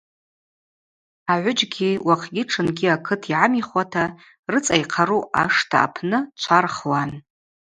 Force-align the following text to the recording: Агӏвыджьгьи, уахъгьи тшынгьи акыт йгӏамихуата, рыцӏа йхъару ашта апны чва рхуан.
Агӏвыджьгьи, 1.31 1.89
уахъгьи 2.07 2.43
тшынгьи 2.47 2.93
акыт 2.95 3.21
йгӏамихуата, 3.31 4.03
рыцӏа 4.51 4.75
йхъару 4.83 5.21
ашта 5.41 5.77
апны 5.85 6.19
чва 6.41 6.59
рхуан. 6.63 7.11